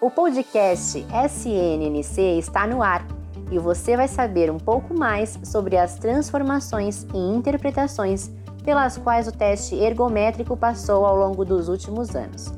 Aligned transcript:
O 0.00 0.08
podcast 0.08 1.04
SNNC 1.28 2.38
está 2.38 2.68
no 2.68 2.84
ar 2.84 3.04
e 3.50 3.58
você 3.58 3.96
vai 3.96 4.06
saber 4.06 4.48
um 4.48 4.56
pouco 4.56 4.96
mais 4.96 5.40
sobre 5.42 5.76
as 5.76 5.96
transformações 5.96 7.04
e 7.12 7.18
interpretações 7.18 8.30
pelas 8.62 8.96
quais 8.96 9.26
o 9.26 9.32
teste 9.32 9.74
ergométrico 9.74 10.56
passou 10.56 11.04
ao 11.04 11.16
longo 11.16 11.44
dos 11.44 11.68
últimos 11.68 12.14
anos. 12.14 12.54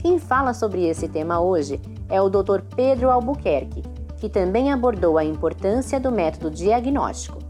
Quem 0.00 0.20
fala 0.20 0.54
sobre 0.54 0.86
esse 0.86 1.08
tema 1.08 1.40
hoje 1.40 1.80
é 2.08 2.22
o 2.22 2.28
Dr. 2.28 2.60
Pedro 2.76 3.10
Albuquerque, 3.10 3.82
que 4.18 4.28
também 4.28 4.72
abordou 4.72 5.18
a 5.18 5.24
importância 5.24 5.98
do 5.98 6.12
método 6.12 6.52
diagnóstico. 6.52 7.40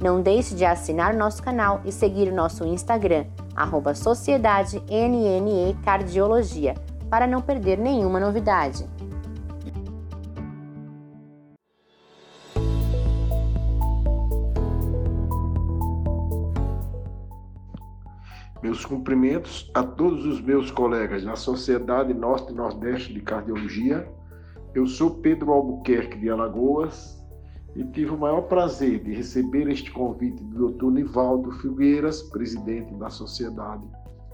Não 0.00 0.22
deixe 0.22 0.54
de 0.54 0.64
assinar 0.64 1.12
nosso 1.12 1.42
canal 1.42 1.82
e 1.84 1.92
seguir 1.92 2.32
nosso 2.32 2.64
Instagram, 2.64 3.26
arroba 3.54 3.94
Sociedade 3.94 4.82
NNE 4.88 5.76
Cardiologia, 5.84 6.74
para 7.10 7.26
não 7.26 7.40
perder 7.40 7.78
nenhuma 7.78 8.18
novidade. 8.18 8.88
Meus 18.62 18.84
cumprimentos 18.84 19.70
a 19.74 19.82
todos 19.82 20.26
os 20.26 20.40
meus 20.40 20.70
colegas 20.70 21.22
da 21.22 21.36
Sociedade 21.36 22.12
Norte 22.12 22.52
e 22.52 22.54
Nordeste 22.56 23.14
de 23.14 23.20
Cardiologia. 23.20 24.10
Eu 24.74 24.86
sou 24.86 25.18
Pedro 25.20 25.52
Albuquerque 25.52 26.18
de 26.18 26.28
Alagoas 26.28 27.16
e 27.76 27.84
tive 27.84 28.10
o 28.10 28.18
maior 28.18 28.42
prazer 28.42 29.04
de 29.04 29.14
receber 29.14 29.68
este 29.68 29.90
convite 29.92 30.42
do 30.42 30.72
Dr. 30.72 30.90
Nivaldo 30.90 31.52
Figueiras, 31.52 32.22
presidente 32.22 32.92
da 32.94 33.08
sociedade, 33.08 33.86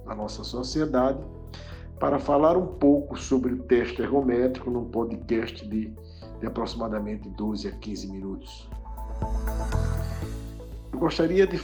da 0.07 0.15
nossa 0.15 0.43
sociedade, 0.45 1.23
para 2.03 2.19
falar 2.19 2.57
um 2.57 2.67
pouco 2.67 3.17
sobre 3.17 3.53
o 3.53 3.63
teste 3.63 4.03
ergométrico 4.03 4.69
num 4.69 4.87
podcast 4.87 5.65
de, 5.69 5.95
de 6.41 6.47
aproximadamente 6.49 7.29
12 7.29 7.69
a 7.69 7.71
15 7.71 8.11
minutos. 8.11 8.69
Eu 10.93 10.99
gostaria 10.99 11.47
de 11.47 11.61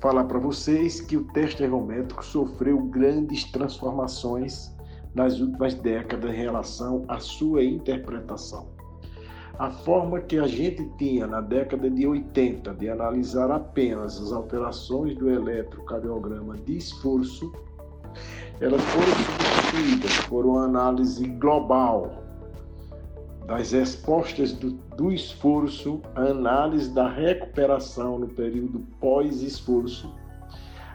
falar 0.00 0.24
para 0.24 0.38
vocês 0.38 1.02
que 1.02 1.18
o 1.18 1.24
teste 1.34 1.62
ergométrico 1.62 2.24
sofreu 2.24 2.80
grandes 2.84 3.44
transformações 3.52 4.74
nas 5.14 5.38
últimas 5.38 5.74
décadas 5.74 6.32
em 6.32 6.34
relação 6.34 7.04
à 7.06 7.20
sua 7.20 7.62
interpretação. 7.62 8.70
A 9.58 9.70
forma 9.70 10.18
que 10.18 10.38
a 10.38 10.46
gente 10.46 10.82
tinha 10.96 11.26
na 11.26 11.42
década 11.42 11.90
de 11.90 12.06
80 12.06 12.72
de 12.72 12.88
analisar 12.88 13.50
apenas 13.50 14.18
as 14.18 14.32
alterações 14.32 15.14
do 15.14 15.28
eletrocardiograma 15.28 16.56
de 16.56 16.78
esforço, 16.78 17.52
elas 18.60 18.80
foram 18.82 19.12
substituídas 19.12 20.18
por 20.26 20.46
uma 20.46 20.64
análise 20.64 21.26
global 21.26 22.24
das 23.46 23.72
respostas 23.72 24.52
do, 24.52 24.72
do 24.96 25.12
esforço, 25.12 26.00
a 26.14 26.22
análise 26.22 26.90
da 26.94 27.08
recuperação 27.08 28.18
no 28.18 28.28
período 28.28 28.80
pós-esforço, 29.00 30.14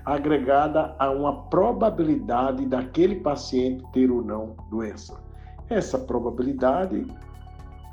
agregada 0.04 0.96
a 0.98 1.12
uma 1.12 1.44
probabilidade 1.44 2.66
daquele 2.66 3.18
paciente 3.18 3.84
ter 3.94 4.10
ou 4.10 4.24
não 4.24 4.56
doença. 4.70 5.22
Essa 5.70 6.00
probabilidade 6.00 7.06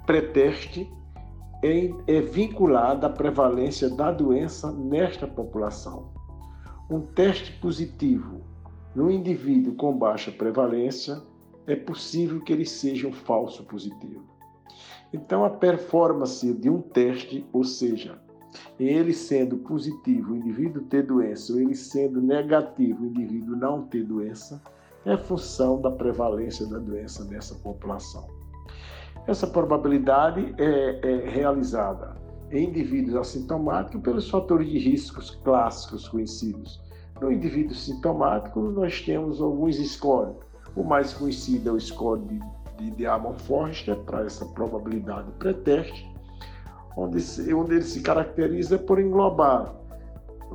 pré-teste 0.07 0.91
é, 1.63 1.91
é 2.07 2.21
vinculada 2.21 3.09
à 3.09 3.11
prevalência 3.11 3.91
da 3.91 4.11
doença 4.11 4.73
nesta 4.73 5.27
população. 5.27 6.11
Um 6.89 7.01
teste 7.01 7.53
positivo 7.55 8.41
no 8.97 9.11
indivíduo 9.11 9.75
com 9.75 9.95
baixa 9.95 10.33
prevalência 10.33 11.23
é 11.67 11.77
possível 11.77 12.41
que 12.41 12.51
ele 12.51 12.65
seja 12.65 13.07
um 13.07 13.13
falso 13.13 13.63
positivo. 13.65 14.25
Então, 15.13 15.45
a 15.45 15.51
performance 15.51 16.51
de 16.55 16.71
um 16.71 16.81
teste, 16.81 17.45
ou 17.53 17.63
seja, 17.63 18.19
ele 18.81 19.13
sendo 19.13 19.59
positivo, 19.59 20.33
o 20.33 20.37
indivíduo 20.37 20.83
ter 20.85 21.03
doença, 21.03 21.53
ou 21.53 21.61
ele 21.61 21.75
sendo 21.75 22.23
negativo, 22.23 23.03
o 23.03 23.07
indivíduo 23.07 23.55
não 23.55 23.83
ter 23.83 24.03
doença, 24.03 24.63
é 25.05 25.15
função 25.15 25.79
da 25.79 25.91
prevalência 25.91 26.67
da 26.67 26.79
doença 26.79 27.23
nessa 27.25 27.55
população. 27.57 28.27
Essa 29.27 29.47
probabilidade 29.47 30.55
é, 30.57 31.01
é 31.03 31.29
realizada 31.29 32.17
em 32.51 32.69
indivíduos 32.69 33.17
assintomáticos 33.17 34.01
pelos 34.01 34.31
fatores 34.31 34.67
de 34.71 34.79
riscos 34.79 35.33
clássicos 35.45 36.09
conhecidos. 36.09 36.86
No 37.21 37.33
indivíduo 37.33 37.75
sintomático, 37.75 38.61
nós 38.61 39.01
temos 39.01 39.41
alguns 39.41 39.77
scores. 39.77 40.37
O 40.75 40.85
mais 40.85 41.15
conhecido 41.15 41.71
é 41.71 41.73
o 41.73 41.81
score 41.81 42.21
de 42.21 42.41
de 42.79 42.91
Diamond 42.91 43.41
Forrester 43.43 43.97
para 44.05 44.25
essa 44.25 44.45
probabilidade 44.47 45.31
pré-teste, 45.39 46.07
onde, 46.97 47.19
onde 47.55 47.75
ele 47.75 47.85
se 47.85 48.01
caracteriza 48.01 48.79
por 48.79 49.01
englobar 49.01 49.75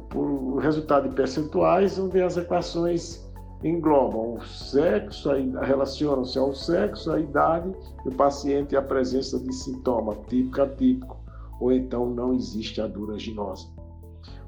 por 0.10 0.58
resultado 0.58 1.10
de 1.10 1.16
percentuais, 1.16 1.98
onde 2.00 2.22
as 2.22 2.38
equações 2.38 3.30
englobam 3.64 4.36
o 4.36 4.42
sexo, 4.42 5.30
relacionam-se 5.62 6.38
ao 6.38 6.54
sexo, 6.54 7.12
a 7.12 7.20
idade 7.20 7.72
do 8.04 8.12
paciente 8.12 8.74
e 8.74 8.78
a 8.78 8.82
presença 8.82 9.40
de 9.40 9.54
sintoma 9.54 10.16
típico 10.28 10.62
atípico, 10.62 11.18
ou 11.60 11.72
então 11.72 12.10
não 12.10 12.34
existe 12.34 12.82
a 12.82 12.88
duraginosa. 12.88 13.68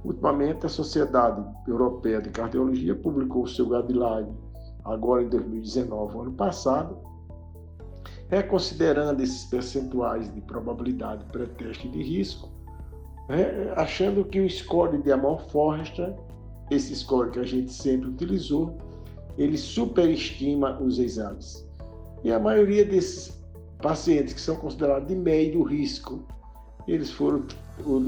Ultimamente, 0.04 0.66
a 0.66 0.70
Sociedade 0.70 1.44
Europeia 1.68 2.22
de 2.22 2.30
Cardiologia 2.30 2.94
publicou 2.94 3.44
o 3.44 3.48
seu 3.48 3.70
guideline, 3.70 4.36
agora 4.84 5.24
em 5.24 5.30
2019, 5.30 6.20
ano 6.20 6.34
passado, 6.34 6.98
reconsiderando 8.28 9.22
esses 9.24 9.46
percentuais 9.46 10.34
de 10.34 10.42
probabilidade 10.42 11.24
pré-teste 11.26 11.88
de 11.88 12.02
risco, 12.02 12.50
né, 13.30 13.72
achando 13.78 14.26
que 14.26 14.42
o 14.42 14.50
score 14.50 14.98
de 14.98 15.12
Amor 15.12 15.40
Forrester, 15.50 16.14
esse 16.70 16.94
score 16.96 17.32
que 17.32 17.40
a 17.40 17.46
gente 17.46 17.72
sempre 17.72 18.10
utilizou, 18.10 18.78
ele 19.38 19.58
superestima 19.58 20.80
os 20.82 21.00
exames. 21.00 21.66
E 22.24 22.32
a 22.32 22.40
maioria 22.40 22.86
desses 22.86 23.42
pacientes 23.82 24.34
que 24.34 24.42
são 24.42 24.56
considerados 24.56 25.08
de 25.08 25.16
médio 25.16 25.64
risco, 25.64 26.26
eles 26.88 27.12
foram 27.12 27.46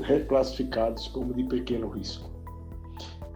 reclassificados 0.03 1.07
como 1.07 1.33
de 1.33 1.43
pequeno 1.43 1.89
risco. 1.89 2.29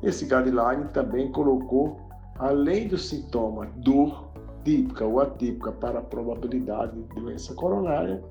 Esse 0.01 0.25
guideline 0.25 0.87
também 0.93 1.31
colocou, 1.31 1.99
além 2.37 2.87
do 2.87 2.97
sintoma 2.97 3.67
dor, 3.77 4.29
típica 4.63 5.05
ou 5.05 5.19
atípica 5.19 5.71
para 5.71 5.99
a 5.99 6.01
probabilidade 6.01 6.95
de 6.95 7.15
doença 7.15 7.53
coronária. 7.53 8.23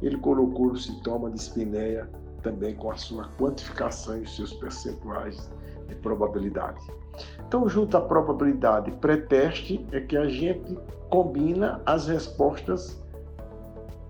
Ele 0.00 0.16
colocou 0.18 0.66
o 0.66 0.76
sintoma 0.76 1.30
de 1.30 1.40
espineia 1.40 2.08
também 2.42 2.74
com 2.74 2.90
a 2.90 2.96
sua 2.96 3.28
quantificação 3.38 4.18
e 4.18 4.22
os 4.22 4.36
seus 4.36 4.52
percentuais 4.52 5.50
de 5.88 5.94
probabilidade. 5.96 6.80
Então, 7.46 7.68
junto 7.68 7.96
à 7.96 8.00
probabilidade 8.00 8.90
pré-teste, 8.92 9.84
é 9.92 10.00
que 10.00 10.16
a 10.16 10.26
gente 10.28 10.76
combina 11.10 11.80
as 11.86 12.06
respostas 12.06 13.02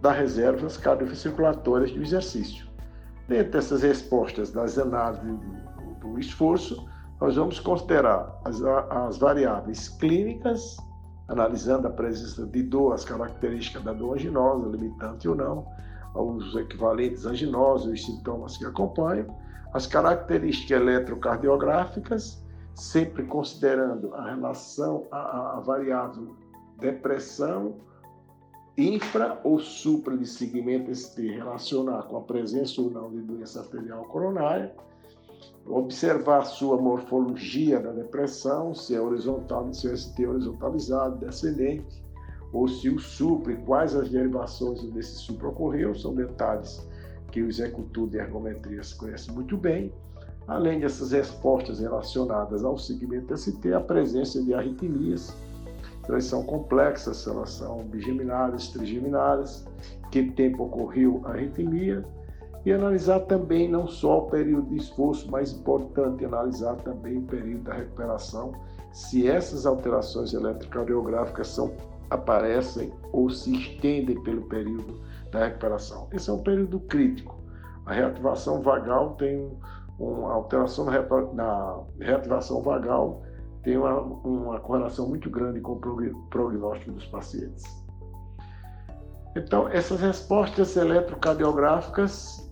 das 0.00 0.16
reservas 0.16 0.77
cardiocirculatórias 0.77 1.93
do 1.93 2.03
exercício. 2.03 2.72
Dentre 3.32 3.60
essas 3.60 3.81
respostas 3.82 4.50
das 4.50 4.78
análises 4.78 5.25
do 6.03 6.19
esforço, 6.19 6.87
nós 7.19 7.34
vamos 7.37 7.59
considerar 7.59 8.38
as, 8.44 8.62
as 8.62 9.16
variáveis 9.16 9.88
clínicas, 9.88 10.76
analisando 11.28 11.88
a 11.88 11.91
presença 11.91 12.44
de 12.44 12.62
dor, 12.62 12.92
as 12.92 13.06
características 13.06 13.82
da 13.84 13.94
dor 13.94 14.16
anginosa, 14.16 14.69
limitante 14.69 15.26
ou 15.26 15.34
não, 15.34 15.66
os 16.15 16.54
equivalentes 16.56 17.25
anginosos, 17.25 17.91
os 17.91 18.04
sintomas 18.04 18.59
que 18.59 18.66
acompanham, 18.66 19.34
as 19.72 19.87
características 19.87 20.82
eletrocardiográficas, 20.82 22.44
sempre 22.75 23.25
considerando 23.25 24.15
a 24.15 24.28
relação, 24.28 25.06
a, 25.10 25.56
a 25.56 25.60
variável 25.60 26.37
depressão, 26.78 27.76
infra 28.77 29.39
ou 29.45 29.59
supra 29.59 30.16
de 30.16 30.27
segmento 30.27 30.95
ST 30.95 31.21
relacionar 31.21 32.04
com 32.04 32.16
a 32.16 32.22
presença 32.22 32.80
ou 32.80 32.91
não 32.91 33.10
de 33.10 33.21
doença 33.21 33.60
arterial 33.60 34.04
coronária, 34.04 34.74
observar 35.66 36.45
sua 36.45 36.77
morfologia 36.77 37.78
da 37.80 37.92
depressão, 37.92 38.74
se 38.74 38.95
é 38.95 39.01
horizontal, 39.01 39.72
se 39.72 39.89
é 39.89 39.97
ST 39.97 40.27
horizontalizado, 40.27 41.19
descendente, 41.19 42.03
ou 42.53 42.66
se 42.69 42.89
o 42.89 42.98
supra 42.98 43.53
e 43.53 43.57
quais 43.57 43.95
as 43.95 44.10
derivações 44.10 44.83
desse 44.92 45.16
supra 45.16 45.48
ocorreu, 45.48 45.95
são 45.95 46.15
detalhes 46.15 46.86
que 47.30 47.42
o 47.42 47.48
executor 47.48 48.09
de 48.09 48.19
ergometria 48.19 48.83
se 48.83 48.95
conhece 48.95 49.30
muito 49.33 49.57
bem. 49.57 49.92
Além 50.47 50.80
dessas 50.80 51.13
respostas 51.13 51.80
relacionadas 51.80 52.65
ao 52.65 52.77
segmento 52.77 53.36
ST, 53.36 53.72
a 53.72 53.80
presença 53.80 54.42
de 54.42 54.53
arritmias, 54.53 55.34
elas 56.09 56.25
são 56.25 56.43
complexas, 56.43 57.27
elas 57.27 57.51
são 57.51 57.84
bigeminadas, 57.84 58.69
trigeminadas, 58.69 59.65
que 60.10 60.31
tempo 60.33 60.65
ocorreu 60.65 61.22
a 61.25 61.31
arritmia, 61.31 62.04
e 62.65 62.72
analisar 62.72 63.21
também 63.21 63.69
não 63.69 63.89
só 63.89 64.19
o 64.19 64.31
período 64.31 64.69
de 64.69 64.77
esforço, 64.77 65.31
mas 65.31 65.53
importante 65.53 66.25
analisar 66.25 66.77
também 66.77 67.19
o 67.19 67.22
período 67.22 67.65
da 67.65 67.75
recuperação, 67.75 68.53
se 68.93 69.27
essas 69.27 69.66
alterações 69.66 70.33
eletrocardiográficas 70.33 71.49
são 71.49 71.72
aparecem 72.13 72.93
ou 73.10 73.31
se 73.31 73.53
estendem 73.57 74.22
pelo 74.22 74.43
período 74.43 75.01
da 75.31 75.47
recuperação. 75.47 76.09
Esse 76.13 76.28
é 76.28 76.33
um 76.33 76.43
período 76.43 76.78
crítico. 76.81 77.34
A 77.87 77.95
reativação 77.95 78.60
vagal 78.60 79.15
tem 79.15 79.51
uma 79.98 80.33
alteração 80.33 80.84
na 81.34 81.81
reativação 81.98 82.63
vagal 82.63 83.22
tem 83.62 83.76
uma, 83.76 84.00
uma 84.00 84.60
correlação 84.60 85.09
muito 85.09 85.30
grande 85.30 85.60
com 85.60 85.72
o 85.72 86.28
prognóstico 86.28 86.92
dos 86.92 87.06
pacientes. 87.06 87.64
Então, 89.36 89.68
essas 89.68 90.00
respostas 90.00 90.76
eletrocardiográficas 90.76 92.50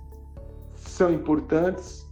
são 0.75 1.13
importantes, 1.13 2.09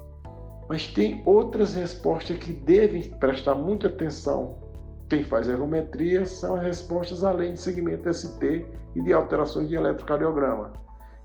mas 0.69 0.87
tem 0.89 1.23
outras 1.25 1.75
respostas 1.75 2.37
que 2.37 2.53
devem 2.53 3.03
prestar 3.19 3.55
muita 3.55 3.89
atenção. 3.89 4.57
Quem 5.09 5.25
faz 5.25 5.49
ergometria 5.49 6.27
são 6.27 6.57
as 6.57 6.63
respostas 6.63 7.25
além 7.25 7.55
de 7.55 7.61
segmento 7.61 8.13
ST 8.13 8.67
e 8.95 9.01
de 9.01 9.13
alterações 9.13 9.69
de 9.69 9.75
eletrocardiograma, 9.75 10.73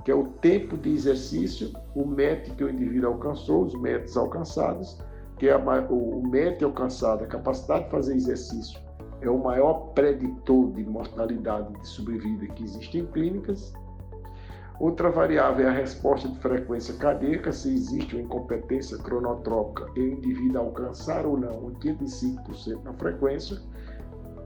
que 0.06 0.12
é 0.12 0.16
o 0.16 0.28
tempo 0.28 0.78
de 0.78 0.92
exercício, 0.92 1.74
o 1.94 2.06
MET 2.06 2.52
que 2.52 2.64
o 2.64 2.70
indivíduo 2.70 3.10
alcançou, 3.10 3.64
os 3.64 3.74
METs 3.74 4.16
alcançados, 4.16 4.98
que 5.44 5.50
é 5.50 5.58
o 5.58 6.22
MET 6.26 6.64
alcançado, 6.64 7.26
a 7.26 7.28
capacidade 7.28 7.84
de 7.84 7.92
fazer 7.92 8.16
exercício, 8.16 8.80
é 9.20 9.30
o 9.30 9.38
maior 9.38 9.92
preditor 9.94 10.72
de 10.72 10.86
mortalidade 10.86 11.74
de 11.82 11.86
sobrevida 11.86 12.48
que 12.48 12.64
existe 12.64 13.00
em 13.00 13.06
clínicas. 13.08 13.74
Outra 14.80 15.12
variável 15.12 15.68
é 15.68 15.70
a 15.70 15.74
resposta 15.74 16.30
de 16.30 16.40
frequência 16.40 16.94
cardíaca, 16.94 17.52
se 17.52 17.74
existe 17.74 18.16
uma 18.16 18.24
incompetência 18.24 18.98
cronotrópica 19.00 19.92
e 19.98 20.00
o 20.00 20.14
indivíduo 20.14 20.62
alcançar 20.62 21.26
ou 21.26 21.38
não 21.38 21.74
85% 21.74 22.82
na 22.86 22.94
frequência 22.94 23.58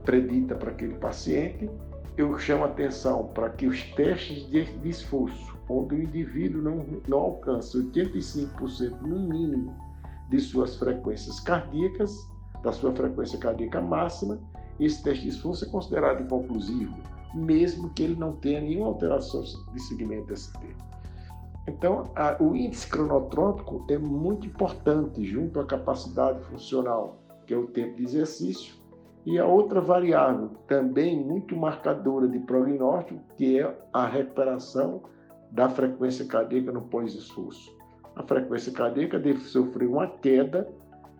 predita 0.04 0.56
para 0.56 0.72
aquele 0.72 0.94
paciente. 0.94 1.70
Eu 2.16 2.36
chamo 2.40 2.64
atenção 2.64 3.28
para 3.28 3.50
que 3.50 3.68
os 3.68 3.84
testes 3.92 4.50
de 4.50 4.88
esforço, 4.88 5.56
onde 5.68 5.94
o 5.94 6.02
indivíduo 6.02 6.60
não, 6.60 6.84
não 7.06 7.18
alcança 7.18 7.78
85% 7.78 9.00
no 9.02 9.20
mínimo 9.20 9.87
de 10.28 10.40
suas 10.40 10.76
frequências 10.76 11.40
cardíacas, 11.40 12.28
da 12.62 12.72
sua 12.72 12.92
frequência 12.92 13.38
cardíaca 13.38 13.80
máxima, 13.80 14.38
esse 14.78 15.02
teste 15.02 15.24
de 15.24 15.30
esforço 15.30 15.64
é 15.64 15.68
considerado 15.68 16.22
inconclusivo, 16.22 16.96
mesmo 17.34 17.90
que 17.90 18.02
ele 18.02 18.16
não 18.16 18.32
tenha 18.32 18.60
nenhuma 18.60 18.88
alteração 18.88 19.42
de 19.42 19.80
segmento 19.82 20.34
ST. 20.36 20.58
Então, 21.66 22.10
a, 22.16 22.42
o 22.42 22.56
índice 22.56 22.88
cronotrópico 22.88 23.84
é 23.90 23.98
muito 23.98 24.46
importante 24.46 25.22
junto 25.24 25.60
à 25.60 25.64
capacidade 25.64 26.40
funcional, 26.44 27.18
que 27.46 27.52
é 27.52 27.56
o 27.56 27.66
tempo 27.66 27.96
de 27.96 28.04
exercício, 28.04 28.74
e 29.26 29.38
a 29.38 29.46
outra 29.46 29.80
variável, 29.80 30.50
também 30.66 31.22
muito 31.22 31.54
marcadora 31.54 32.26
de 32.26 32.38
prognóstico, 32.38 33.20
que 33.36 33.58
é 33.60 33.78
a 33.92 34.06
recuperação 34.06 35.02
da 35.50 35.68
frequência 35.68 36.24
cardíaca 36.24 36.72
no 36.72 36.82
pós-esforço. 36.82 37.76
A 38.18 38.22
frequência 38.24 38.72
cardíaca 38.72 39.16
deve 39.16 39.38
sofrer 39.38 39.88
uma 39.88 40.08
queda 40.08 40.68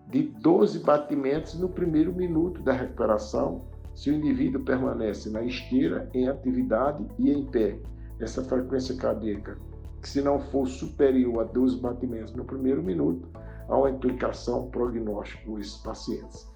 de 0.08 0.24
12 0.24 0.80
batimentos 0.80 1.54
no 1.54 1.68
primeiro 1.68 2.12
minuto 2.12 2.60
da 2.60 2.72
recuperação, 2.72 3.62
se 3.94 4.10
o 4.10 4.14
indivíduo 4.14 4.64
permanece 4.64 5.30
na 5.30 5.44
esteira, 5.44 6.10
em 6.12 6.28
atividade 6.28 7.06
e 7.16 7.30
em 7.30 7.46
pé. 7.46 7.78
Essa 8.18 8.42
frequência 8.42 8.96
cardíaca, 8.96 9.56
que 10.02 10.08
se 10.08 10.20
não 10.20 10.40
for 10.40 10.66
superior 10.66 11.40
a 11.40 11.44
12 11.44 11.76
batimentos 11.80 12.34
no 12.34 12.44
primeiro 12.44 12.82
minuto, 12.82 13.28
há 13.68 13.78
uma 13.78 13.90
implicação 13.90 14.68
prognóstica 14.68 15.48
nesses 15.48 15.76
pacientes. 15.76 16.50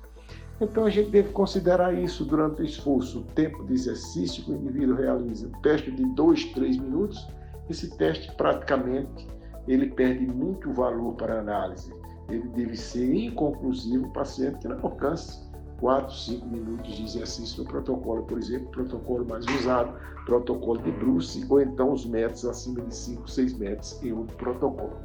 Então 0.61 0.85
a 0.85 0.91
gente 0.91 1.11
deve 1.11 1.29
considerar 1.31 1.95
isso 1.95 2.25
durante 2.25 2.63
o 2.63 2.65
esforço, 2.65 3.21
o 3.21 3.25
tempo 3.27 3.65
de 3.65 3.75
exercício 3.75 4.43
que 4.43 4.51
o 4.51 4.57
indivíduo 4.57 4.97
realiza, 4.97 5.47
um 5.47 5.61
teste 5.61 5.93
de 5.93 6.05
2, 6.17 6.47
3 6.47 6.79
minutos, 6.79 7.29
esse 7.71 7.97
teste 7.97 8.35
praticamente 8.35 9.29
ele 9.67 9.91
perde 9.91 10.27
muito 10.27 10.73
valor 10.73 11.15
para 11.15 11.41
análise. 11.41 11.93
Ele 12.29 12.49
deve 12.49 12.77
ser 12.77 13.15
inconclusivo 13.15 14.07
o 14.07 14.13
paciente 14.13 14.59
que 14.59 14.69
não 14.69 14.79
alcance 14.83 15.51
4, 15.81 16.15
5 16.15 16.47
minutos 16.47 16.95
de 16.95 17.05
exercício 17.05 17.65
no 17.65 17.69
protocolo, 17.69 18.23
por 18.23 18.39
exemplo, 18.39 18.71
protocolo 18.71 19.27
mais 19.27 19.45
usado, 19.47 19.93
protocolo 20.25 20.81
de 20.81 20.93
Bruce, 20.93 21.45
ou 21.51 21.61
então 21.61 21.93
os 21.93 22.07
metros 22.07 22.45
acima 22.45 22.81
de 22.83 22.95
5, 22.95 23.29
6 23.29 23.59
metros 23.59 24.03
em 24.03 24.13
outro 24.13 24.37
protocolo. 24.37 24.97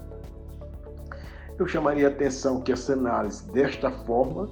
Eu 1.57 1.68
chamaria 1.68 2.07
a 2.07 2.12
atenção 2.12 2.62
que 2.62 2.71
essa 2.71 2.94
análise, 2.94 3.51
desta 3.51 3.89
forma, 4.06 4.48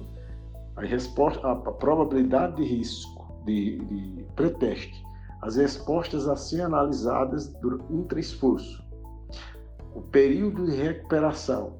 a, 0.74 0.82
resposta, 0.82 1.46
a 1.46 1.54
probabilidade 1.54 2.56
de 2.56 2.64
risco 2.64 3.42
de, 3.44 3.78
de 3.78 4.26
pré-teste, 4.34 5.04
as 5.42 5.54
respostas 5.54 6.28
a 6.28 6.34
ser 6.34 6.62
analisadas 6.62 7.54
intra-esforço, 7.88 8.84
o 9.96 10.02
período 10.02 10.66
de 10.66 10.76
recuperação 10.76 11.72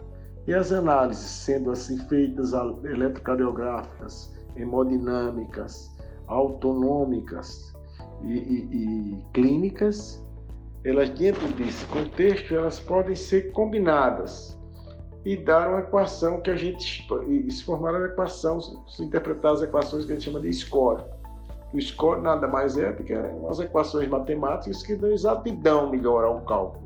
e 0.46 0.54
as 0.54 0.72
análises 0.72 1.22
sendo 1.22 1.70
assim 1.70 1.98
feitas 2.08 2.52
eletrocardiográficas, 2.54 4.34
hemodinâmicas, 4.56 5.94
autonômicas 6.26 7.74
e, 8.22 8.32
e, 8.32 9.12
e 9.12 9.24
clínicas, 9.34 10.24
elas 10.82 11.10
dentro 11.10 11.46
desse 11.48 11.84
contexto 11.86 12.54
elas 12.54 12.80
podem 12.80 13.14
ser 13.14 13.52
combinadas 13.52 14.58
e 15.22 15.36
dar 15.36 15.68
uma 15.68 15.80
equação 15.80 16.40
que 16.40 16.50
a 16.50 16.56
gente 16.56 17.06
se 17.50 17.64
formar 17.64 17.90
uma 17.90 18.06
equação, 18.06 18.60
se 18.60 19.02
interpretar 19.02 19.52
as 19.52 19.62
equações 19.62 20.06
que 20.06 20.12
a 20.12 20.14
gente 20.14 20.24
chama 20.24 20.40
de 20.40 20.50
score. 20.54 21.04
O 21.74 21.80
score 21.80 22.22
nada 22.22 22.46
mais 22.46 22.78
é 22.78 22.92
do 22.92 23.02
que 23.02 23.12
umas 23.12 23.58
equações 23.58 24.08
matemáticas 24.08 24.82
que 24.82 24.94
dão 24.94 25.10
exatidão 25.10 25.90
melhor 25.90 26.24
ao 26.24 26.40
cálculo. 26.42 26.85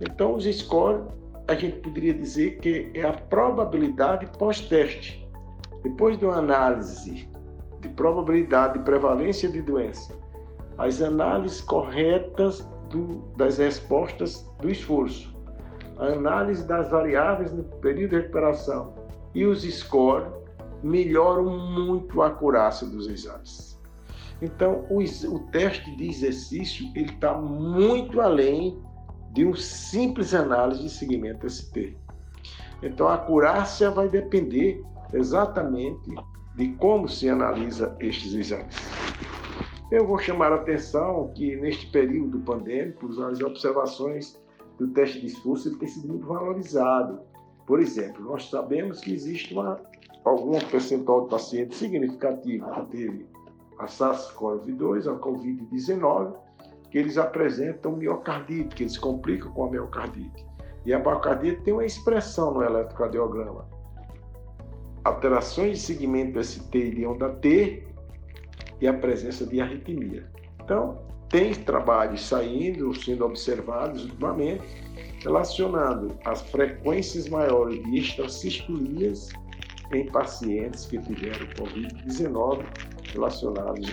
Então, 0.00 0.34
os 0.34 0.44
score, 0.44 1.02
a 1.48 1.54
gente 1.54 1.78
poderia 1.78 2.12
dizer 2.12 2.58
que 2.58 2.90
é 2.94 3.02
a 3.02 3.12
probabilidade 3.12 4.26
pós-teste. 4.38 5.26
Depois 5.82 6.18
de 6.18 6.24
uma 6.24 6.36
análise 6.36 7.28
de 7.80 7.88
probabilidade 7.90 8.78
de 8.78 8.84
prevalência 8.84 9.48
de 9.48 9.62
doença, 9.62 10.14
as 10.76 11.00
análises 11.00 11.60
corretas 11.60 12.68
do, 12.90 13.22
das 13.36 13.58
respostas 13.58 14.46
do 14.60 14.70
esforço, 14.70 15.34
a 15.98 16.06
análise 16.06 16.66
das 16.66 16.90
variáveis 16.90 17.52
no 17.52 17.64
período 17.64 18.10
de 18.10 18.16
recuperação 18.16 18.94
e 19.34 19.46
os 19.46 19.62
scores 19.62 20.30
melhoram 20.82 21.44
muito 21.44 22.20
a 22.20 22.26
acurácia 22.26 22.86
dos 22.86 23.08
exames. 23.08 23.80
Então, 24.42 24.84
o, 24.90 24.98
o 24.98 25.38
teste 25.50 25.96
de 25.96 26.08
exercício 26.08 26.90
ele 26.94 27.10
está 27.10 27.34
muito 27.34 28.20
além 28.20 28.78
de 29.36 29.44
uma 29.44 29.54
simples 29.54 30.32
análise 30.32 30.82
de 30.84 30.88
segmento 30.88 31.46
ST. 31.46 31.94
Então, 32.82 33.06
a 33.06 33.16
acurácia 33.16 33.90
vai 33.90 34.08
depender 34.08 34.82
exatamente 35.12 36.10
de 36.54 36.68
como 36.76 37.06
se 37.06 37.28
analisa 37.28 37.94
estes 38.00 38.32
exames. 38.32 38.74
Eu 39.90 40.06
vou 40.06 40.18
chamar 40.18 40.52
a 40.52 40.56
atenção 40.56 41.30
que, 41.34 41.54
neste 41.56 41.86
período 41.90 42.38
pandêmico, 42.40 43.08
as 43.24 43.42
observações 43.42 44.40
do 44.78 44.88
teste 44.88 45.20
de 45.20 45.26
esforço 45.26 45.78
têm 45.78 45.86
sido 45.86 46.08
muito 46.08 46.26
valorizado. 46.26 47.20
Por 47.66 47.78
exemplo, 47.78 48.24
nós 48.24 48.48
sabemos 48.48 49.00
que 49.00 49.12
existe 49.12 49.52
uma, 49.52 49.78
algum 50.24 50.58
percentual 50.70 51.24
de 51.24 51.28
pacientes 51.28 51.76
significativo 51.76 52.70
que 52.72 52.86
teve 52.86 53.26
a 53.78 53.84
SARS-CoV-2, 53.84 55.12
a 55.12 55.18
COVID-19, 55.18 56.34
que 56.96 57.00
eles 57.00 57.18
apresentam 57.18 57.94
miocardite, 57.94 58.74
que 58.74 58.82
eles 58.84 58.96
complicam 58.96 59.52
com 59.52 59.66
a 59.66 59.70
miocardite. 59.70 60.46
E 60.86 60.94
a 60.94 60.98
miocardite 60.98 61.60
tem 61.60 61.74
uma 61.74 61.84
expressão 61.84 62.54
no 62.54 62.62
eletrocardiograma. 62.62 63.68
Alterações 65.04 65.72
de 65.72 65.84
segmento 65.84 66.42
ST 66.42 66.74
e 66.74 67.06
onda 67.06 67.28
T 67.34 67.86
e 68.80 68.88
a 68.88 68.94
presença 68.94 69.44
de 69.44 69.60
arritmia. 69.60 70.26
Então, 70.64 70.98
tem 71.28 71.52
trabalhos 71.52 72.26
saindo, 72.26 72.94
sendo 72.94 73.26
observados 73.26 74.04
ultimamente, 74.06 74.64
relacionando 75.22 76.16
as 76.24 76.40
frequências 76.50 77.28
maiores 77.28 77.84
de 77.84 77.98
extracistolias 77.98 79.28
em 79.92 80.06
pacientes 80.06 80.86
que 80.86 80.98
tiveram 80.98 81.46
Covid-19 81.58 82.64
relacionados 83.16 83.88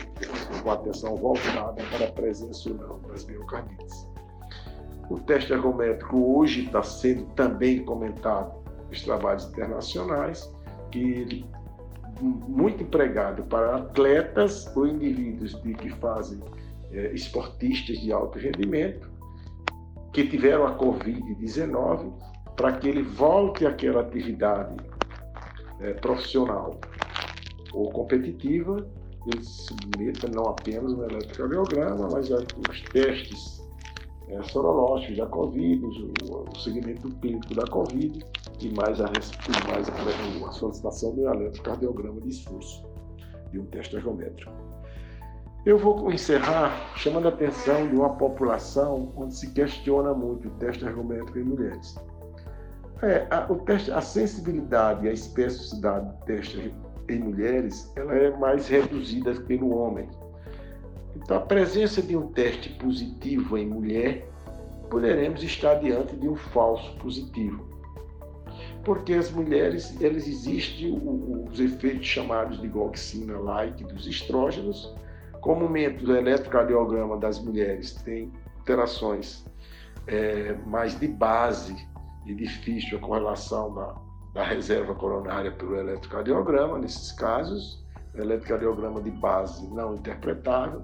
com 0.61 0.71
atenção 0.71 1.15
voltada 1.15 1.81
para 1.91 2.07
a 2.07 2.11
presença 2.11 2.69
ou 2.69 2.75
não 2.75 2.99
das 3.09 3.25
miocardites. 3.25 4.07
O 5.09 5.19
teste 5.19 5.53
ergométrico 5.53 6.37
hoje 6.37 6.65
está 6.65 6.83
sendo 6.83 7.25
também 7.35 7.83
comentado 7.83 8.53
nos 8.89 9.01
trabalhos 9.01 9.45
internacionais, 9.45 10.53
que 10.91 10.99
ele 10.99 11.45
muito 12.21 12.83
empregado 12.83 13.43
para 13.43 13.77
atletas 13.77 14.71
ou 14.75 14.87
indivíduos 14.87 15.61
de, 15.61 15.73
que 15.73 15.89
fazem 15.89 16.39
é, 16.91 17.11
esportistas 17.13 17.99
de 17.99 18.13
alto 18.13 18.37
rendimento, 18.37 19.11
que 20.13 20.27
tiveram 20.27 20.67
a 20.67 20.77
Covid-19, 20.77 22.13
para 22.55 22.73
que 22.73 22.87
ele 22.87 23.01
volte 23.01 23.65
àquela 23.65 24.01
atividade 24.01 24.75
é, 25.81 25.93
profissional 25.93 26.79
ou 27.73 27.91
competitiva 27.91 28.87
ele 29.27 29.43
submeta 29.43 30.27
não 30.27 30.45
apenas 30.45 30.93
ao 30.93 31.03
eletrocardiograma, 31.09 32.09
mas 32.11 32.29
os 32.29 32.81
testes 32.91 33.63
é, 34.27 34.41
sorológicos 34.43 35.17
da 35.17 35.25
Covid, 35.27 35.85
o, 35.85 36.49
o 36.49 36.59
segmento 36.59 37.09
clínico 37.15 37.53
da 37.53 37.65
Covid 37.67 38.25
e 38.59 38.69
mais 38.69 38.99
a, 38.99 39.05
mais 39.05 39.89
a, 39.89 40.47
a 40.47 40.51
solicitação 40.51 41.15
do 41.15 41.27
eletrocardiograma 41.27 42.21
de 42.21 42.29
esforço 42.29 42.85
de 43.51 43.59
um 43.59 43.65
teste 43.67 43.95
ergométrico. 43.95 44.51
Eu 45.65 45.77
vou 45.77 46.11
encerrar 46.11 46.71
chamando 46.97 47.27
a 47.27 47.29
atenção 47.29 47.87
de 47.87 47.95
uma 47.95 48.09
população 48.15 49.13
onde 49.15 49.35
se 49.35 49.51
questiona 49.51 50.13
muito 50.13 50.49
o 50.49 50.51
teste 50.51 50.83
ergométrico 50.83 51.39
em 51.39 51.43
mulheres. 51.43 51.95
É, 53.01 53.27
a, 53.29 53.51
o 53.51 53.55
teste, 53.59 53.91
a 53.91 54.01
sensibilidade 54.01 55.05
e 55.05 55.09
a 55.09 55.13
especificidade 55.13 56.05
do 56.05 56.25
teste 56.25 56.73
em 57.09 57.19
mulheres 57.19 57.91
ela 57.95 58.13
é 58.13 58.35
mais 58.37 58.67
reduzida 58.67 59.33
que 59.33 59.57
no 59.57 59.75
homem. 59.75 60.07
Então, 61.15 61.37
a 61.37 61.41
presença 61.41 62.01
de 62.01 62.17
um 62.17 62.27
teste 62.27 62.69
positivo 62.69 63.57
em 63.57 63.67
mulher, 63.67 64.27
poderemos 64.89 65.43
estar 65.43 65.75
diante 65.75 66.15
de 66.15 66.27
um 66.27 66.35
falso 66.35 66.95
positivo. 66.97 67.65
Porque 68.83 69.13
as 69.13 69.31
mulheres, 69.31 69.99
eles 70.01 70.27
existem 70.27 70.99
os 71.49 71.59
efeitos 71.59 72.05
chamados 72.05 72.59
de 72.59 72.67
goxina-like 72.67 73.83
dos 73.85 74.05
estrógenos. 74.05 74.93
Comumente, 75.41 76.05
o 76.05 76.15
eletrocardiograma 76.15 77.17
das 77.17 77.39
mulheres 77.39 77.93
tem 77.93 78.31
alterações 78.57 79.45
é, 80.07 80.53
mais 80.65 80.99
de 80.99 81.07
base 81.07 81.75
e 82.25 82.33
difícil 82.33 82.97
a 82.97 83.01
correlação 83.01 83.73
da, 83.73 83.95
da 84.33 84.43
reserva 84.43 84.95
coronária 84.95 85.51
pelo 85.51 85.75
eletrocardiograma, 85.75 86.79
nesses 86.79 87.11
casos, 87.11 87.83
eletrocardiograma 88.15 89.01
de 89.01 89.11
base 89.11 89.67
não 89.73 89.95
interpretável. 89.95 90.83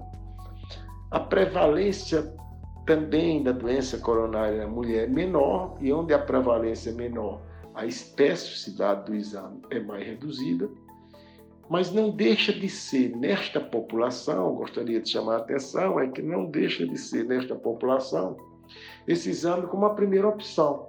A 1.10 1.18
prevalência 1.18 2.32
também 2.86 3.42
da 3.42 3.52
doença 3.52 3.98
coronária 3.98 4.58
na 4.58 4.68
mulher 4.68 5.04
é 5.04 5.06
menor, 5.06 5.76
e 5.80 5.92
onde 5.92 6.14
a 6.14 6.18
prevalência 6.18 6.90
é 6.90 6.92
menor, 6.92 7.42
a 7.74 7.86
especificidade 7.86 9.06
do 9.06 9.14
exame 9.14 9.60
é 9.70 9.80
mais 9.80 10.06
reduzida. 10.06 10.68
Mas 11.68 11.92
não 11.92 12.10
deixa 12.10 12.52
de 12.52 12.68
ser, 12.68 13.16
nesta 13.16 13.60
população, 13.60 14.54
gostaria 14.56 15.00
de 15.00 15.08
chamar 15.08 15.34
a 15.34 15.38
atenção, 15.38 16.00
é 16.00 16.08
que 16.08 16.20
não 16.20 16.46
deixa 16.46 16.86
de 16.86 16.98
ser, 16.98 17.24
nesta 17.24 17.54
população, 17.54 18.36
esse 19.06 19.30
exame 19.30 19.66
como 19.68 19.86
a 19.86 19.94
primeira 19.94 20.28
opção. 20.28 20.86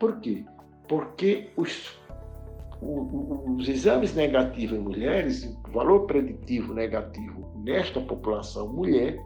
Por 0.00 0.18
quê? 0.20 0.44
Porque 0.88 1.50
os, 1.56 1.98
os 2.80 3.68
exames 3.68 4.14
negativos 4.14 4.78
em 4.78 4.80
mulheres, 4.80 5.44
o 5.68 5.70
valor 5.72 6.06
preditivo 6.06 6.74
negativo 6.74 7.50
nesta 7.56 8.00
população 8.00 8.68
mulher, 8.68 9.20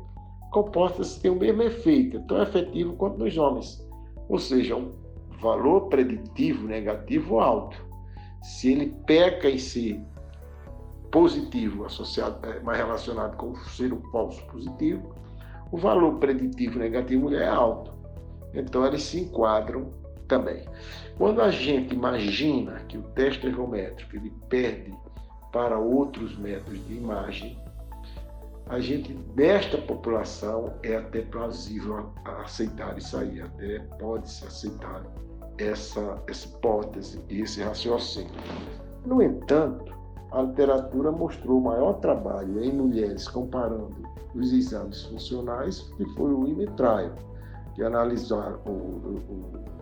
compostas 0.51 1.19
têm 1.19 1.31
o 1.31 1.37
mesmo 1.37 1.63
efeito, 1.63 2.21
tão 2.27 2.43
efetivo 2.43 2.95
quanto 2.95 3.19
nos 3.19 3.37
homens. 3.37 3.87
Ou 4.29 4.39
seja, 4.39 4.77
um 4.77 4.93
valor 5.41 5.89
preditivo 5.89 6.67
negativo 6.67 7.41
alto. 7.41 7.77
Se 8.43 8.73
ele 8.73 8.95
peca 9.07 9.49
em 9.51 9.59
si 9.59 10.03
positivo, 11.11 11.85
associado, 11.85 12.47
é, 12.49 12.61
mais 12.61 12.79
relacionado 12.79 13.37
com 13.37 13.55
ser 13.57 13.93
um 13.93 14.01
falso 14.11 14.43
positivo, 14.47 15.15
o 15.73 15.77
valor 15.77 16.19
preditivo 16.19 16.79
negativo 16.79 17.23
mulher 17.23 17.43
é 17.43 17.49
alto. 17.49 17.93
Então 18.55 18.87
eles 18.87 19.03
se 19.03 19.21
enquadram 19.21 19.93
também. 20.31 20.65
Quando 21.19 21.43
a 21.43 21.51
gente 21.51 21.95
imagina 21.95 22.81
que 22.89 22.97
o 22.97 23.03
teste 23.15 23.47
ergométrico 23.47 24.17
ele 24.17 24.33
perde 24.49 24.97
para 25.53 25.79
outros 25.79 26.39
métodos 26.39 26.87
de 26.87 26.95
imagem, 26.95 27.59
a 28.69 28.79
gente, 28.79 29.13
nesta 29.35 29.77
população, 29.79 30.73
é 30.85 30.97
até 30.97 31.23
plausível 31.23 32.13
aceitar 32.25 32.97
isso 32.97 33.19
aí, 33.19 33.43
até 33.43 33.81
pode-se 33.99 34.47
aceitar 34.47 35.03
essa, 35.59 36.23
essa 36.29 36.49
hipótese 36.49 37.21
e 37.29 37.41
esse 37.41 37.61
raciocínio. 37.61 38.31
No 39.05 39.21
entanto, 39.21 39.93
a 40.31 40.43
literatura 40.43 41.11
mostrou 41.11 41.61
maior 41.61 41.95
trabalho 41.95 42.63
em 42.63 42.73
mulheres 42.73 43.27
comparando 43.27 44.09
os 44.37 44.53
exames 44.53 45.03
funcionais, 45.03 45.81
que 45.97 46.05
foi 46.15 46.33
o 46.33 46.47
Imetraio, 46.47 47.13
que 47.75 47.83
analisaram 47.83 48.61
o, 48.65 48.71
o, 48.71 49.80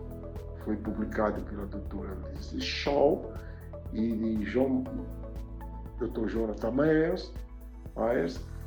foi 0.63 0.75
publicado 0.77 1.41
pela 1.43 1.65
doutora 1.65 2.17
Liz 2.31 2.63
Shaw 2.63 3.33
e 3.93 4.43
João, 4.45 4.83
Dr. 5.99 6.27
Jonathan 6.27 6.71
Myers, 6.71 7.33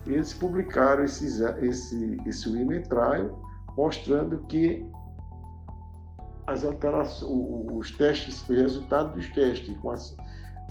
eles 0.06 0.34
publicaram 0.34 1.04
esse, 1.04 1.42
esse, 1.60 2.20
esse 2.26 2.48
women 2.48 2.82
trial, 2.82 3.40
mostrando 3.76 4.38
que 4.46 4.84
as 6.46 6.64
alterações, 6.64 7.30
os 7.72 7.90
testes, 7.92 8.46
o 8.48 8.52
resultado 8.52 9.14
dos 9.14 9.28
testes, 9.30 9.76
com 9.78 9.90
as, 9.90 10.16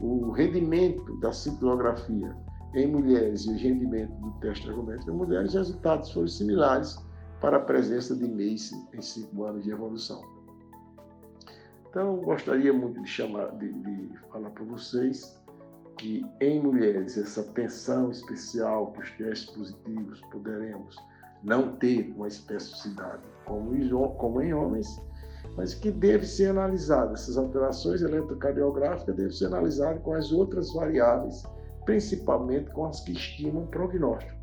o 0.02 0.32
rendimento 0.32 1.18
da 1.20 1.32
cintilografia 1.32 2.36
em 2.76 2.88
mulheres 2.88 3.46
e 3.46 3.52
o 3.52 3.58
rendimento 3.58 4.14
do 4.20 4.32
teste 4.40 4.68
ergométrico 4.68 5.12
em 5.12 5.16
mulheres, 5.16 5.50
os 5.50 5.56
resultados 5.56 6.12
foram 6.12 6.28
similares 6.28 6.98
para 7.40 7.58
a 7.58 7.60
presença 7.60 8.16
de 8.16 8.28
MACE 8.28 8.76
em 8.94 9.02
cinco 9.02 9.46
anos 9.46 9.64
de 9.64 9.72
evolução. 9.72 10.22
Então, 11.92 12.16
gostaria 12.22 12.72
muito 12.72 13.02
de 13.02 13.10
chamar, 13.10 13.52
de, 13.58 13.70
de 13.70 14.18
falar 14.32 14.50
para 14.52 14.64
vocês 14.64 15.38
que 15.98 16.26
em 16.40 16.62
mulheres 16.62 17.18
essa 17.18 17.44
tensão 17.44 18.10
especial 18.10 18.94
que 18.94 19.02
os 19.02 19.12
testes 19.12 19.50
positivos 19.54 20.22
poderemos 20.32 20.96
não 21.44 21.76
ter 21.76 22.14
uma 22.16 22.30
especificidade 22.30 23.22
como, 23.44 23.76
como 24.16 24.42
em 24.42 24.54
homens, 24.54 24.88
mas 25.58 25.74
que 25.74 25.92
deve 25.92 26.26
ser 26.26 26.52
analisada. 26.52 27.12
Essas 27.12 27.38
alterações 27.38 28.02
eletrocardiográficas 28.02 29.14
devem 29.14 29.34
ser 29.34 29.48
analisadas 29.48 30.02
com 30.02 30.14
as 30.14 30.32
outras 30.32 30.72
variáveis, 30.74 31.44
principalmente 31.84 32.72
com 32.72 32.86
as 32.86 33.02
que 33.02 33.12
estimam 33.12 33.64
o 33.64 33.68
prognóstico, 33.68 34.40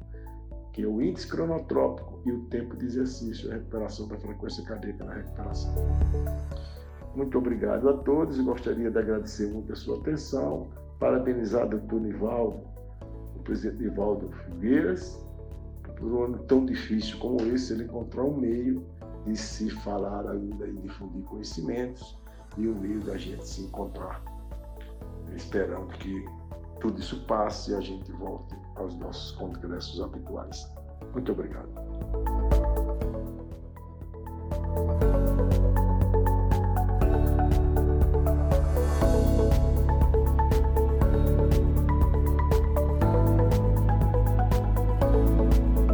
que 0.74 0.82
é 0.82 0.86
o 0.86 1.00
índice 1.00 1.26
cronotrópico 1.28 2.20
e 2.26 2.30
o 2.32 2.44
tempo 2.50 2.76
de 2.76 2.84
exercício, 2.84 3.50
a 3.50 3.54
recuperação 3.54 4.06
da 4.06 4.18
frequência 4.18 4.62
cardíaca 4.64 5.02
na 5.02 5.14
recuperação. 5.14 5.74
Muito 7.18 7.36
obrigado 7.36 7.88
a 7.88 7.94
todos 7.94 8.38
e 8.38 8.42
gostaria 8.44 8.92
de 8.92 8.96
agradecer 8.96 9.52
muito 9.52 9.72
a 9.72 9.74
sua 9.74 9.98
atenção, 9.98 10.68
parabenizar 11.00 11.66
o 11.66 11.70
doutor 11.70 12.00
Nivaldo, 12.00 12.60
o 13.34 13.40
presidente 13.40 13.82
Nivaldo 13.82 14.30
Figueiras, 14.30 15.26
por 15.96 16.12
um 16.12 16.22
ano 16.26 16.38
tão 16.44 16.64
difícil 16.64 17.18
como 17.18 17.42
esse, 17.42 17.72
ele 17.72 17.82
encontrou 17.86 18.32
um 18.32 18.36
meio 18.36 18.86
de 19.26 19.36
se 19.36 19.68
falar 19.68 20.30
ainda 20.30 20.68
e 20.68 20.74
difundir 20.74 21.24
conhecimentos 21.24 22.16
e 22.56 22.68
o 22.68 22.76
meio 22.76 23.00
da 23.00 23.16
gente 23.16 23.44
se 23.44 23.62
encontrar, 23.62 24.22
esperando 25.34 25.88
que 25.98 26.24
tudo 26.78 27.00
isso 27.00 27.26
passe 27.26 27.72
e 27.72 27.74
a 27.74 27.80
gente 27.80 28.12
volte 28.12 28.54
aos 28.76 28.96
nossos 28.96 29.32
congressos 29.32 30.00
habituais. 30.00 30.72
Muito 31.12 31.32
obrigado. 31.32 31.68